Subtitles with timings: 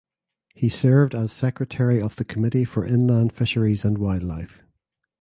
[0.55, 4.63] He served as secretary of the Committee for Inland Fisheries and Wildlife.